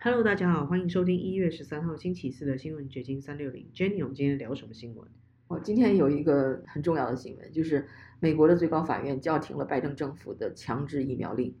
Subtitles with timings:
[0.00, 3.66] Hello，大家好，欢迎收听一月十三号星期四的新闻掘金三六零。
[3.74, 5.04] Jenny，我们今天聊什么新闻？
[5.48, 7.84] 我今天有一个很重要的新闻，就是
[8.20, 11.52] 美国的最高法院叫停了拜登政府的强制疫苗令。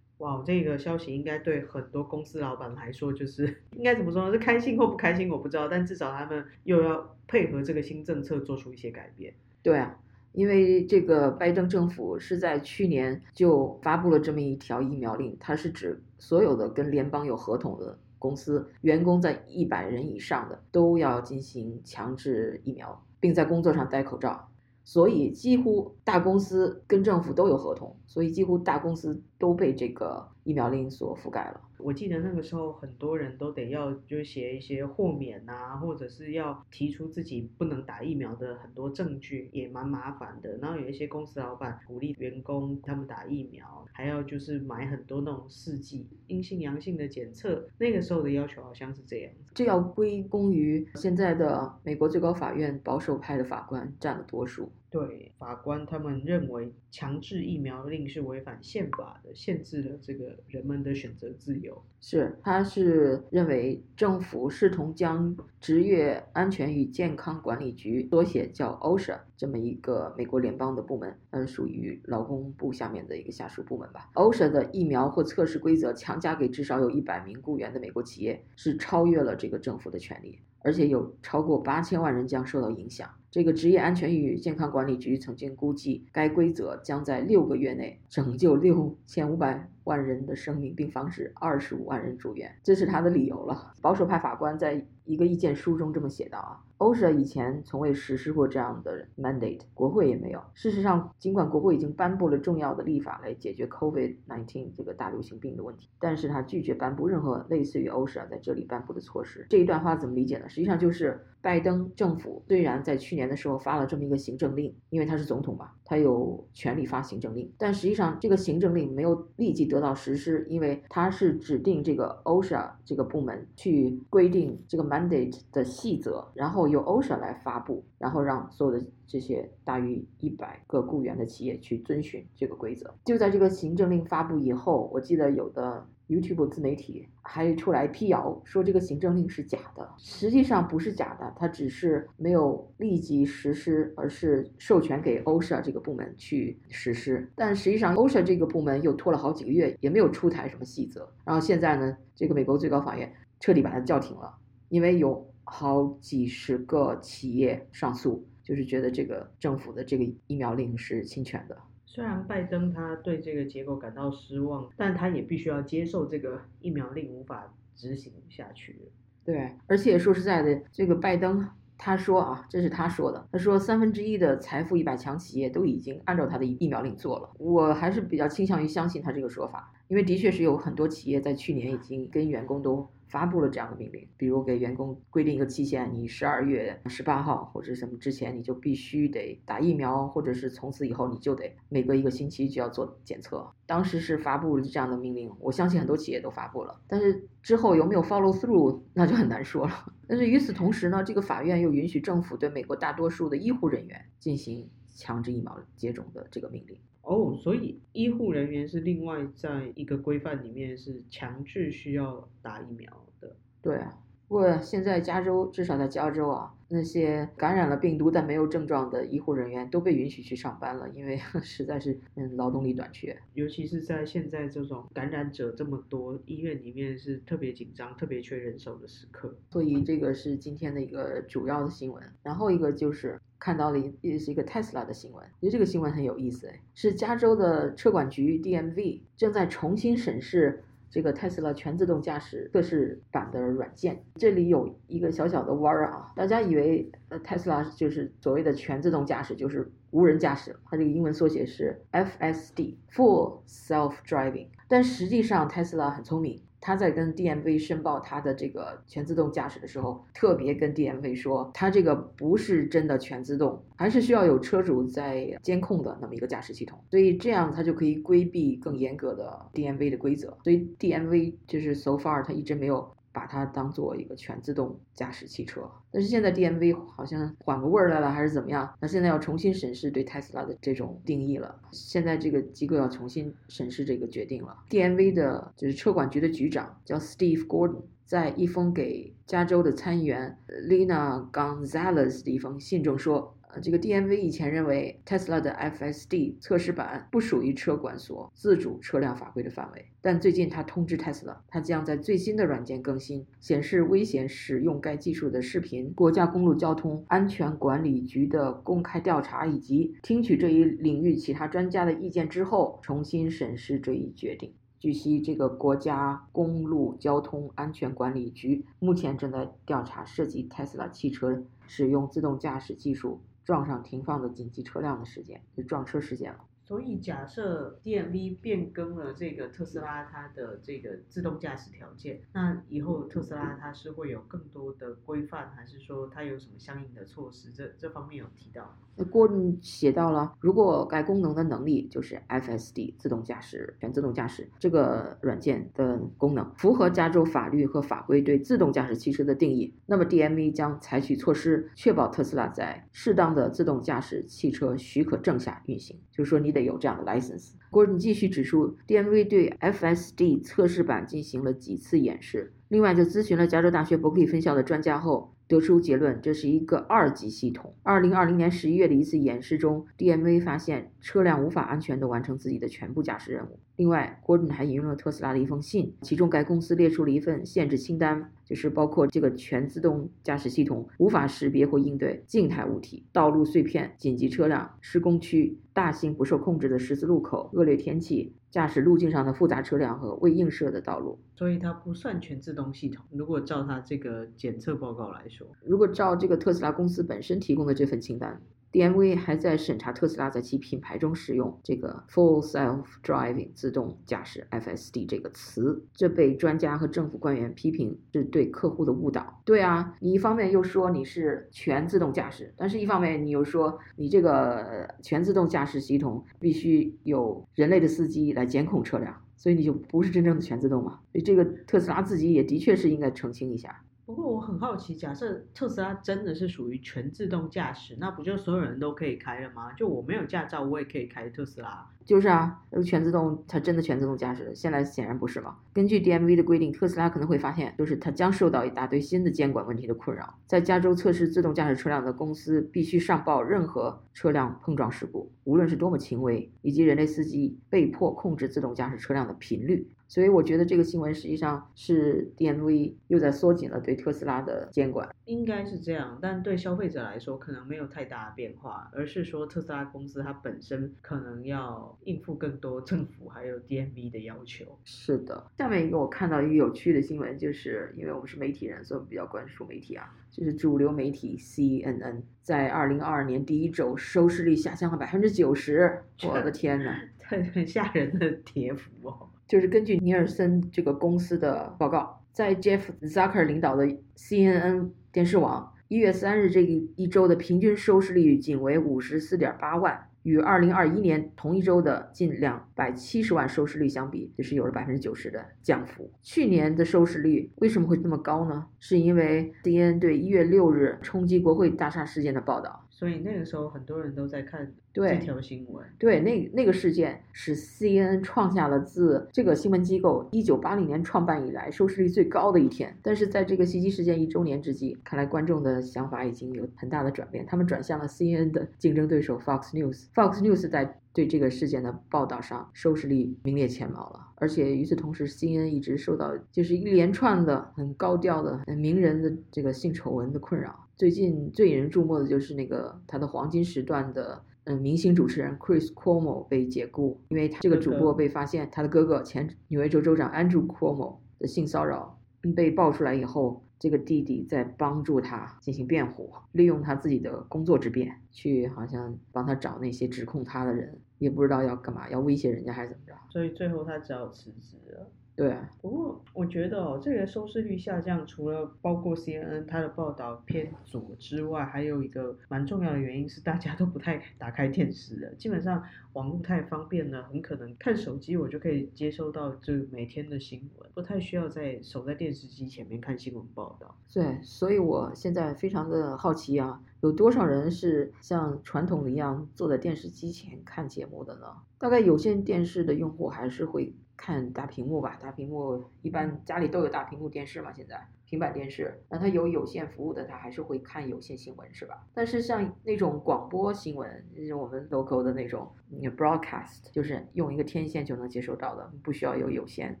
[0.18, 4.32] 哇，这个消息应该对很多公司老板来说，就是应该怎么说呢？
[4.32, 5.66] 是开心或不开心，我不知道。
[5.66, 9.32] 但至少他们又要配合这个新政策做出一些改变。
[9.62, 9.98] 对啊，
[10.32, 24.48] 因为这个拜登政府是在去年就发布了这么一条疫苗令，它是指所有的跟联邦有合同的公司，员工在一百人以上的都要进行强制疫苗，并在工作上戴口罩。
[24.84, 31.60] 所以几乎大公司跟政府都有合同，所以几乎大公司都被这个疫苗令所覆盖了。
[31.78, 40.56] 我记得那个时候很多人都得要就写一些豁免啊，或者是要提出自己不能打疫苗的很多证据，也蛮麻烦的。
[40.58, 47.68] 然后有一些公司老板鼓励员工他们打疫苗，还要就是买很多那种试剂阴性阳性的检测。
[47.78, 49.52] 那个时候的要求好像是这样子。
[49.54, 54.70] 这要归功于现在的美国最高法院保守派的法官占了多数。
[54.90, 61.67] 对法官，他们认为强制疫苗令是违反宪法的，限制了这个人们的选择自由。
[62.00, 74.08] 是，他是认为政府视同将职业安全与健康管理局（缩写叫 OSHA） 这么一个美国联邦的部门，嗯，属于劳工部下面的一个下属部门吧。
[74.14, 80.38] OSHA 的疫苗或测试规则强加给至少有一百名雇员的美国企业，是超越了这个政府的权利。
[80.60, 83.08] 而且有超过八千万人将受到影响。
[83.30, 92.54] 这个职业安全与健康管理局曾经估计，该规则将在六个月内拯救六千五百万人的生命，并防止二十五万人住院。
[92.62, 93.72] 这是他的理由了。
[93.82, 94.86] 保守派法官在。
[95.08, 100.42] 一个意见书中这么写道啊，OSHA 以前从未实施过这样的 mandate，国会也没有。
[100.54, 109.46] 事实上，尽管国会已经颁布了重要的立法来解决 COVID-19 这个大流行病的问题，但是他拒绝颁布任何类似于 OSHA 在这里颁布的措施。
[109.50, 110.48] 这一段话怎么理解呢？
[110.48, 132.94] 实际上就是拜登政府虽然在去年的时候发了这么一个行政令，因为他是总统嘛，他有权利发行政令，但实际上这个行政令没有立即得到实施，因为他是指定这个 OSHA 这个部门去规定这个 mandate 的细则，然后由 OSHA 来发布，然后让所有的这些大于一百个雇员的企业去遵循这个规则。
[133.06, 135.86] 就在这个行政令发布以后，我记得有的。
[136.08, 147.30] YouTube 自媒体还出来辟谣说这个行政令是假的，实际上不是假的，它只是没有立即实施，而是授权给 OSHA 这个部门去实施。
[147.36, 151.06] 但实际上 OSHA 这个部门又拖了好几个月，也没有出台什么细则。
[151.24, 154.34] 然后现在呢，这个美国最高法院彻底把它叫停了，
[154.70, 161.56] 因为有好几十个企业上诉，就是觉得这个政府的这个疫苗令是侵权的。
[161.90, 168.78] 虽然拜登他对这个结果感到失望，但他也必须要接受这个疫苗令无法执行下去。
[169.24, 177.30] 对，而且说实在的，这个拜登他说啊，这是他说的，他说三分之一的财富一百强企业都已经按照他的疫苗令做了。
[177.38, 182.86] 我还是比较倾向于相信他这个说法，因为的确是有很多企业在去年已经跟员工都。
[183.08, 193.50] 发布了这样的命令，比如给员工规定一个期限，你十二月十八号或者什么之前，你就必须得打疫苗，或者是从此以后你就得每隔一个星期就要做检测。
[193.66, 199.92] 当时是发布了这样的命令，我相信很多企业都发布了，但是之后有没有 follow through， 那就很难说了。
[200.06, 206.76] 但是与此同时呢，这个法院又允许政府对美国大多数的医护人员进行强制疫苗接种的这个命令。
[207.02, 213.34] 哦，所以医护人员是另外在一个规范里面是强制需要打疫苗的。
[213.62, 216.54] 对啊，不过现在加州至少在加州啊。
[216.70, 229.34] 那些感染了病毒但没有症状的医护人员都被允许去上班了，因为 实在是嗯劳动力短缺，尤其是在现在这种感染者这么多，医院里面是特别紧张、特别缺人手的时刻。
[229.50, 232.02] 所以这个是今天的一个主要的新闻。
[232.22, 240.64] 然后一个就是看到了也是一个 Tesla 的新闻，我觉得这个新闻很有意思，是加州的车管局 DMV 正在重新审视。
[240.90, 256.40] 这个特斯拉全自动驾驶测试版的软件，这里有一个小小的弯儿啊，大家以为呃特斯拉就是所谓的全自动驾驶，就是无人驾驶，它这个英文缩写是 FSD（Full Self Driving），但实际上特斯拉很聪明。
[256.60, 266.78] 他在跟 DMV 申报他的这个全自动驾驶的时候，特别跟 DMV 说，他这个不是真的全自动，还是需要有车主在监控的那么一个驾驶系统。
[266.90, 270.36] 所以这样他就可以规避更严格的 DMV 的规则。
[270.42, 272.97] 所以 DMV 就是 so far 他一直没有。
[273.18, 275.68] 把它当做一个全自动驾驶汽车。
[275.90, 278.72] 但是现在 DMV 好像缓过味儿来了，还是怎么样？
[278.80, 281.60] 那现在要重新审视对特斯拉的这种定义了。
[281.72, 284.56] 现在这个机构要重新审视这个决定了。
[284.70, 287.82] DMV 的就是车管局的局长叫 Steve Gordon。
[288.04, 314.52] 在一封给加州的参议员 Lina Gonzalez 的一封信中说，呃，这个 DMV 以前认为 Tesla 的 FSD 测试版不属于车管所自主车辆法规的范围，但最近他通知 Tesla，他将在最新的软件更新显示危险使用该技术的视频、国家公路交通安全管理局的公开调查以及听取这一领域其他专家的意见之后，重新审视这一决定。
[314.78, 326.44] 据悉，这个国家公路交通安全管理局目前正在调查涉及特斯拉汽车使用自动驾驶技术撞上停放的紧急车辆的时间，就撞车事件了。
[326.68, 337.50] 所以，假设 DMV 变更了这个特斯拉它的这个自动驾驶条件，那以后特斯拉它是会有更多的规范，还是说它有什么相应的措施？
[337.52, 338.76] 这这方面有提到。
[338.96, 339.30] 那过
[339.62, 355.98] 写到了，如果该功能的能力就是 FSD 自动驾驶全自动驾驶这个软件的功能符合加州法律和法规对自动驾驶汽车的定义，那么 DMV 将采取措施确保特斯拉在适当的自动驾驶汽车许可证下运行。
[356.10, 357.50] 就是说，你得有这样的 license。
[357.70, 365.34] Gordon 继续指出，DMV 对 FSD 测试版进行了几次演示，另外就咨询了加州大学伯克利分校的专家后。
[365.48, 367.74] 得出结论，这是一个二级系统。
[367.82, 373.58] 二零二零年十一月的一次演示中，DMV 发现车辆无法安全地完成自己的全部驾驶任务。
[373.76, 388.34] 另外，Gordon 还引用了特斯拉的一封信，其中该公司列出了一份限制清单，就是包括这个全自动驾驶系统无法识别或应对静态物体、道路碎片、紧急车辆、施工区、大型不受控制的十字路口、恶劣天气。
[388.50, 393.04] 驾驶路径上的复杂车辆和未映射的道路，所以它不算全自动系统。
[393.10, 398.40] 如果照它这个检测报告来说，如果照这个特斯拉公司本身提供的这份清单。
[398.72, 409.40] DMV 还在审查特斯拉在其品牌中使用这个 Full Self Driving 自动驾驶 FSD 这个词，这被专家和政府官员批评是对客户的误导。
[409.44, 421.00] 对啊，你一方面又说你是全自动驾驶，但是一方面你又说你这个全自动驾驶系统必须有人类的司机来监控车辆，所以你就不是真正的全自动嘛？
[421.12, 423.82] 所以这个特斯拉自己也的确是应该澄清一下。
[424.08, 429.70] 不过我很好奇，假设特斯拉真的是属于全自动驾驶，那不就所有人都可以开了吗？
[429.74, 431.86] 就我没有驾照，我也可以开特斯拉。
[432.06, 435.58] 就是啊，全自动，它真的全自动驾驶，现在显然不是嘛。
[435.74, 440.38] 根据 DMV 的规定，特斯拉可能会发现，就是它将受到一大堆新的监管问题的困扰。
[440.46, 449.86] 在加州测试自动驾驶车辆的公司必须上报任何车辆碰撞事故，无论是多么轻微，以及人类司机被迫控制自动驾驶车辆的频率。
[450.08, 456.18] 所以我觉得这个新闻实际上是 DMV 又在缩紧了对特斯拉的监管，应该是这样。
[456.20, 464.64] 但对消费者来说，可能没有太大的变化，而是说特斯拉公司它本身可能要应付更多政府还有 DMV 的要求。
[464.84, 470.14] 是的，下面一个我看到一个有趣的新闻，就是因为我们是媒体人，所以我们比较关注媒体啊。
[470.30, 476.94] 就是主流媒体 CNN 在二零二二年第一周收视率下降了百分之九十， 我的天呐，
[477.24, 479.28] 很很吓人的跌幅哦。
[479.48, 496.12] 就是根据尼尔森这个公司的报告，在 Jeff Zucker 领导的 CNN 电视网一月三日这一一周的平均收视率仅为五十四点八万，与二零二一年同一周的近两百七十万收视率相比，就是有了百分之九十的降幅。
[496.22, 498.66] 去年的收视率为什么会这么高呢？
[498.78, 502.86] 是因为 CNN 对一月六日冲击国会大厦事件的报道。
[502.98, 505.86] 所以那个时候很多人都在看这条新闻。
[506.00, 512.92] 对，那那个事件使 CNN 创下了自这个新闻机构一九八零年创办以来收视率最高的一天。
[513.00, 520.06] 但是在这个袭击事件一周年之际，看来观众的想法已经有很大的转变，他们转向了 CNN 的竞争对手 Fox News。
[520.12, 524.26] Fox News 在对这个事件的报道上收视率名列前茅了。
[524.34, 530.87] 而且与此同时，CNN 一直受到就是一连串的很高调的很名人的这个性丑闻的困扰。
[530.98, 542.18] 最近最引人注目的就是那个他的黄金时段的嗯明星主持人 Chris Cuomo 被解雇，因为他这个主播被发现他的哥哥前纽约州州长 Andrew Cuomo 的性骚扰
[542.56, 555.08] 被爆出来以后，这个弟弟在帮助他进行辩护，利用他自己的工作之便去好像帮他找那些指控他的人，也不知道要干嘛，要威胁人家还是怎么着，所以最后他只好辞职了。
[555.38, 565.80] 对啊，不过我觉得哦，这个收视率下降，除了包括 CNN 它的报道偏左之外，还有一个蛮重要的原因是大家都不太打开电视了，基本上
[566.14, 573.94] 网络太方便了，很可能看手机我就可以接收到这每天的新闻，不太需要在守在电视机前面看新闻报道。
[574.12, 581.46] 对，所以我现在非常的好奇啊，有多少人是像传统一样坐在电视机前看节目的呢？
[581.78, 592.04] 大概有线电视的用户还是会看大屏幕吧，大屏幕一般家里都有大屏幕电视嘛，现在平板电视，那它有有线服务的，它还是会看有线新闻是吧？
[592.12, 595.72] 但是像那种广播新闻，就是我们 local 的那种
[596.16, 600.00] broadcast，就是用一个天线就能接收到的，不需要有有线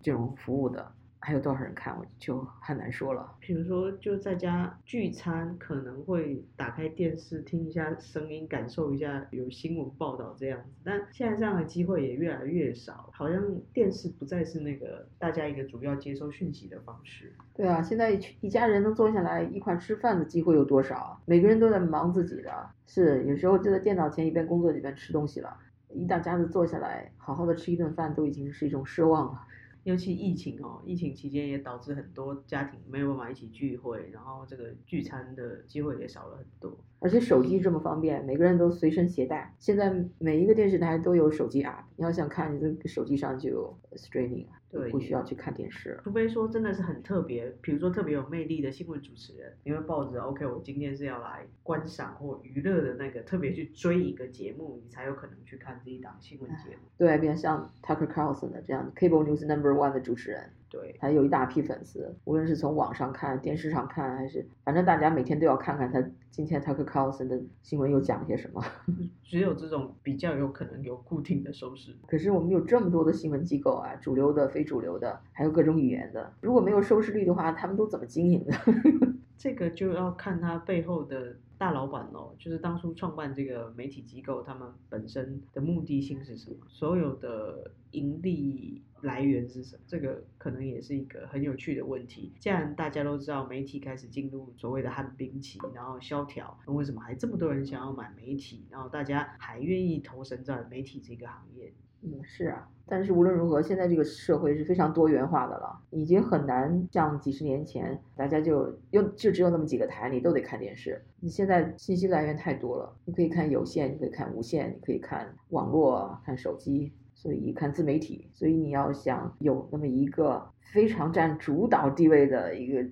[0.00, 0.92] 这种服务的。
[1.22, 3.34] 还有多少人看，我就很难说了。
[3.40, 10.80] 比如说，就在家聚餐，可能会打开电视听一下声音，感受一下有新闻报道这样子。
[10.82, 17.32] 但现在这样的机会也越来越少，好像电视不再是那个大家一个主要接收讯息的方式。
[17.54, 21.20] 对啊，现在一家人能坐下来一块吃饭的机会有多少啊？
[21.26, 22.50] 每个人都在忙自己的，
[22.86, 25.54] 是有时候就在电脑前一边工作一边吃东西了。
[25.92, 29.42] 一大家子坐下来好好的吃一顿饭，都已经是一种奢望了。
[29.90, 36.78] 尤其疫情哦，疫情期间也导致很多家庭没有办法一起聚会，然后这个聚餐的机会也少了很多。
[37.00, 39.52] 而且手机这么方便，每个人都随身携带。
[39.58, 45.98] 现在每一个电视台都有手机 app，你要想看，你这个手机上就有 streaming，对，不需要去看电视。
[46.04, 56.88] 除非说真的是很特别，比如说特别有魅力的新闻主持人，你会抱着 OK，我今天是要来观赏或娱乐的那个，特别去追一个节目，你才有可能去看这一档新闻节目。
[56.96, 60.50] 对，比如像 Tucker Carlson 的这样 Cable News Number One 的主持人。
[60.70, 66.00] 对，他有一大批粉丝，无论是从网上看、电视上看，还是反正大家每天都要看看他
[66.30, 68.64] 今天 Tucker Carlson 的新闻又讲些什么。
[69.24, 71.96] 只有这种比较有可能有固定的收视。
[72.06, 78.52] 可是我们有这么多的新闻机构啊，主流的、非主流的，还有各种语言的，如果没有收视率的话，他们都怎么经营的？
[79.36, 86.56] 这个就要看他背后的大老板喽，就是当初创办这个媒体机构，他们本身的目的性是什么？
[86.68, 88.82] 所有的盈利。
[89.02, 89.82] 来源是什么？
[89.86, 92.34] 这个可能也是一个很有趣的问题。
[92.38, 98.66] 既然大家都知道媒体开始进入所谓的旱冰期，然后萧条，那为什么还这么多人想要买媒体？
[98.68, 101.72] 然后大家还愿意投身在媒体这个行业？
[102.02, 102.68] 嗯，是啊。
[102.90, 111.00] 但是无论如何，现在这个社会是非常多元化的了，已经很难像几十年前，大家就又就只有那么几个台，你都得看电视。
[111.20, 116.92] 你现在信息来源太多了，你可以看有线，你可以看无线，你可以看网络，看手机。
[117.12, 120.42] 所以看自媒体，所以你要想有那么一个
[120.72, 122.82] 非常占主导地位的一个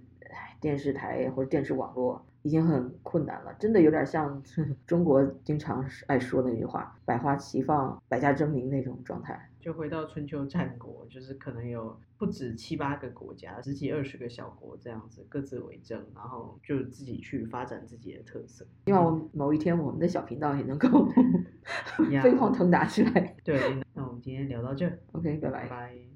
[0.60, 3.54] 电视台或者电视网络，已经很困难了。
[3.58, 4.42] 真的有点像
[4.86, 9.50] 中国经常爱说的那句话“百花齐放，百家争鸣”那种状态。
[9.60, 18.64] 就回到春秋战国，就是可能有不止七八个国家，十几二十个小国这样子各自为政，然后就自己去发展自己的特色。
[18.86, 20.88] 希望某一天我们的小频道也能够
[22.22, 23.36] 飞黄腾达起来。
[23.44, 23.60] 对。
[23.94, 26.08] 那我们今天聊到这，OK，拜拜。